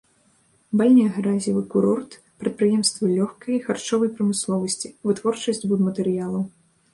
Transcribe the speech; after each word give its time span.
Бальнеагразевы 0.79 1.61
курорт, 1.73 2.11
прадпрыемствы 2.43 3.05
лёгкай 3.19 3.53
і 3.57 3.59
харчовай 3.67 4.09
прамысловасці, 4.17 4.93
вытворчасць 5.11 5.63
будматэрыялаў. 5.69 6.43